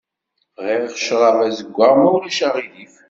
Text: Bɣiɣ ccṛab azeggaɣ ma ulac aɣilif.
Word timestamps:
Bɣiɣ 0.63 0.83
ccṛab 0.97 1.37
azeggaɣ 1.47 1.93
ma 2.01 2.09
ulac 2.15 2.39
aɣilif. 2.47 2.95